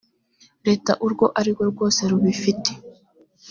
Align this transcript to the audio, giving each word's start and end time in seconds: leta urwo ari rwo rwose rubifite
leta 0.67 0.91
urwo 1.05 1.25
ari 1.39 1.49
rwo 1.53 1.63
rwose 1.71 2.01
rubifite 2.11 2.71